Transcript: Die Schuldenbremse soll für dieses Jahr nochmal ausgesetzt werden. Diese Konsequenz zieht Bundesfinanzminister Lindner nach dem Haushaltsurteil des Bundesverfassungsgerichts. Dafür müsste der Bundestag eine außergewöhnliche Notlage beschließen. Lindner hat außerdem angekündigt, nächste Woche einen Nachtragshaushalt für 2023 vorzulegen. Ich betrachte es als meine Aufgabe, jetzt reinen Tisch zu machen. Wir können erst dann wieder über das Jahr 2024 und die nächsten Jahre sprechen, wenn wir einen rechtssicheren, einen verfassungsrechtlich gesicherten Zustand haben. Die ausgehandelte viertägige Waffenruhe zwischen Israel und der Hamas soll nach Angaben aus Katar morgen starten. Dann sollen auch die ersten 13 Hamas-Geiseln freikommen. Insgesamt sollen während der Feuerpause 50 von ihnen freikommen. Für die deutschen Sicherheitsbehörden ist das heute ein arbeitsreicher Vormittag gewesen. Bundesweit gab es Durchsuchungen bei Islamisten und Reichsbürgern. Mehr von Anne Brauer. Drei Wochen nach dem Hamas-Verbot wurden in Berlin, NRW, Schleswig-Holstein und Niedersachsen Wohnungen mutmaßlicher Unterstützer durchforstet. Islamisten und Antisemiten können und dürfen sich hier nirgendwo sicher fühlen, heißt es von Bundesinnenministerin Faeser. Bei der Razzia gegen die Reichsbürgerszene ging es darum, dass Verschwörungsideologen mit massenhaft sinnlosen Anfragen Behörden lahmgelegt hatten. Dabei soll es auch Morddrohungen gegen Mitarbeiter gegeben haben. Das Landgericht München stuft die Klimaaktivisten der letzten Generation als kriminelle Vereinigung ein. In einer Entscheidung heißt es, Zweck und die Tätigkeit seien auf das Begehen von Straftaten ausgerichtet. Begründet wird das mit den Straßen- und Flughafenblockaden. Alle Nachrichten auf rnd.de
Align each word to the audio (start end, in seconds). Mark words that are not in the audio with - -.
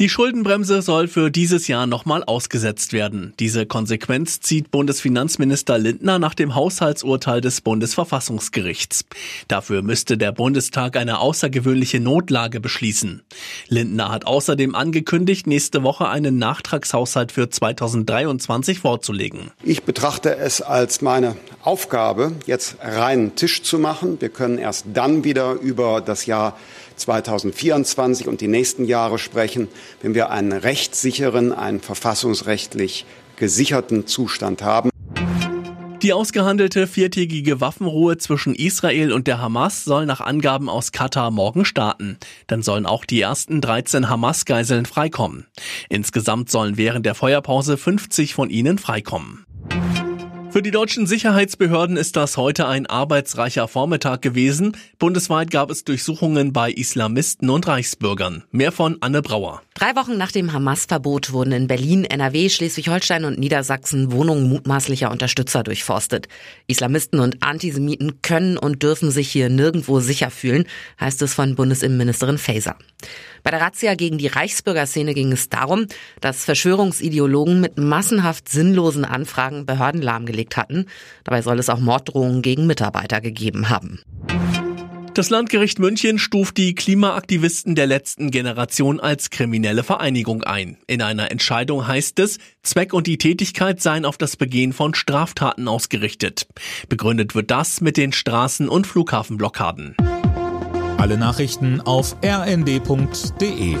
Die 0.00 0.08
Schuldenbremse 0.08 0.82
soll 0.82 1.06
für 1.06 1.30
dieses 1.30 1.68
Jahr 1.68 1.86
nochmal 1.86 2.24
ausgesetzt 2.24 2.92
werden. 2.92 3.32
Diese 3.38 3.64
Konsequenz 3.64 4.40
zieht 4.40 4.72
Bundesfinanzminister 4.72 5.78
Lindner 5.78 6.18
nach 6.18 6.34
dem 6.34 6.56
Haushaltsurteil 6.56 7.40
des 7.40 7.60
Bundesverfassungsgerichts. 7.60 9.04
Dafür 9.46 9.82
müsste 9.82 10.18
der 10.18 10.32
Bundestag 10.32 10.96
eine 10.96 11.20
außergewöhnliche 11.20 12.00
Notlage 12.00 12.58
beschließen. 12.58 13.22
Lindner 13.68 14.10
hat 14.10 14.26
außerdem 14.26 14.74
angekündigt, 14.74 15.46
nächste 15.46 15.84
Woche 15.84 16.08
einen 16.08 16.38
Nachtragshaushalt 16.38 17.30
für 17.30 17.48
2023 17.48 18.80
vorzulegen. 18.80 19.52
Ich 19.62 19.84
betrachte 19.84 20.36
es 20.36 20.60
als 20.60 21.02
meine 21.02 21.36
Aufgabe, 21.62 22.32
jetzt 22.46 22.78
reinen 22.80 23.36
Tisch 23.36 23.62
zu 23.62 23.78
machen. 23.78 24.20
Wir 24.20 24.30
können 24.30 24.58
erst 24.58 24.86
dann 24.92 25.22
wieder 25.22 25.52
über 25.52 26.00
das 26.00 26.26
Jahr 26.26 26.56
2024 26.96 28.28
und 28.28 28.40
die 28.40 28.48
nächsten 28.48 28.84
Jahre 28.84 29.18
sprechen, 29.18 29.68
wenn 30.02 30.14
wir 30.14 30.30
einen 30.30 30.52
rechtssicheren, 30.52 31.52
einen 31.52 31.80
verfassungsrechtlich 31.80 33.06
gesicherten 33.36 34.06
Zustand 34.06 34.62
haben. 34.62 34.90
Die 36.04 36.12
ausgehandelte 36.12 36.86
viertägige 36.86 37.62
Waffenruhe 37.62 38.18
zwischen 38.18 38.54
Israel 38.54 39.10
und 39.10 39.26
der 39.26 39.40
Hamas 39.40 39.84
soll 39.84 40.04
nach 40.04 40.20
Angaben 40.20 40.68
aus 40.68 40.92
Katar 40.92 41.30
morgen 41.30 41.64
starten. 41.64 42.18
Dann 42.46 42.62
sollen 42.62 42.84
auch 42.84 43.06
die 43.06 43.22
ersten 43.22 43.62
13 43.62 44.10
Hamas-Geiseln 44.10 44.84
freikommen. 44.84 45.46
Insgesamt 45.88 46.50
sollen 46.50 46.76
während 46.76 47.06
der 47.06 47.14
Feuerpause 47.14 47.78
50 47.78 48.34
von 48.34 48.50
ihnen 48.50 48.76
freikommen. 48.76 49.46
Für 50.54 50.62
die 50.62 50.70
deutschen 50.70 51.08
Sicherheitsbehörden 51.08 51.96
ist 51.96 52.14
das 52.14 52.36
heute 52.36 52.68
ein 52.68 52.86
arbeitsreicher 52.86 53.66
Vormittag 53.66 54.22
gewesen. 54.22 54.76
Bundesweit 55.00 55.50
gab 55.50 55.68
es 55.68 55.82
Durchsuchungen 55.82 56.52
bei 56.52 56.70
Islamisten 56.70 57.50
und 57.50 57.66
Reichsbürgern. 57.66 58.44
Mehr 58.52 58.70
von 58.70 58.98
Anne 59.00 59.20
Brauer. 59.20 59.62
Drei 59.84 59.96
Wochen 59.96 60.16
nach 60.16 60.32
dem 60.32 60.50
Hamas-Verbot 60.50 61.32
wurden 61.32 61.52
in 61.52 61.66
Berlin, 61.66 62.06
NRW, 62.06 62.48
Schleswig-Holstein 62.48 63.26
und 63.26 63.38
Niedersachsen 63.38 64.12
Wohnungen 64.12 64.48
mutmaßlicher 64.48 65.10
Unterstützer 65.10 65.62
durchforstet. 65.62 66.26
Islamisten 66.66 67.20
und 67.20 67.42
Antisemiten 67.42 68.22
können 68.22 68.56
und 68.56 68.82
dürfen 68.82 69.10
sich 69.10 69.28
hier 69.28 69.50
nirgendwo 69.50 70.00
sicher 70.00 70.30
fühlen, 70.30 70.64
heißt 70.98 71.20
es 71.20 71.34
von 71.34 71.54
Bundesinnenministerin 71.54 72.38
Faeser. 72.38 72.76
Bei 73.42 73.50
der 73.50 73.60
Razzia 73.60 73.94
gegen 73.94 74.16
die 74.16 74.28
Reichsbürgerszene 74.28 75.12
ging 75.12 75.32
es 75.32 75.50
darum, 75.50 75.84
dass 76.22 76.46
Verschwörungsideologen 76.46 77.60
mit 77.60 77.76
massenhaft 77.76 78.48
sinnlosen 78.48 79.04
Anfragen 79.04 79.66
Behörden 79.66 80.00
lahmgelegt 80.00 80.56
hatten. 80.56 80.86
Dabei 81.24 81.42
soll 81.42 81.58
es 81.58 81.68
auch 81.68 81.78
Morddrohungen 81.78 82.40
gegen 82.40 82.66
Mitarbeiter 82.66 83.20
gegeben 83.20 83.68
haben. 83.68 84.00
Das 85.14 85.30
Landgericht 85.30 85.78
München 85.78 86.18
stuft 86.18 86.56
die 86.56 86.74
Klimaaktivisten 86.74 87.76
der 87.76 87.86
letzten 87.86 88.32
Generation 88.32 88.98
als 88.98 89.30
kriminelle 89.30 89.84
Vereinigung 89.84 90.42
ein. 90.42 90.76
In 90.88 91.02
einer 91.02 91.30
Entscheidung 91.30 91.86
heißt 91.86 92.18
es, 92.18 92.38
Zweck 92.64 92.92
und 92.92 93.06
die 93.06 93.16
Tätigkeit 93.16 93.80
seien 93.80 94.06
auf 94.06 94.18
das 94.18 94.36
Begehen 94.36 94.72
von 94.72 94.92
Straftaten 94.92 95.68
ausgerichtet. 95.68 96.48
Begründet 96.88 97.36
wird 97.36 97.52
das 97.52 97.80
mit 97.80 97.96
den 97.96 98.12
Straßen- 98.12 98.66
und 98.66 98.88
Flughafenblockaden. 98.88 99.94
Alle 100.98 101.16
Nachrichten 101.16 101.80
auf 101.80 102.16
rnd.de 102.24 103.76